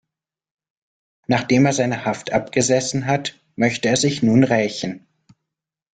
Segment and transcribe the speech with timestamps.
[1.27, 5.05] Nachdem er seine Haft abgesessen hat, möchte er sich nun rächen.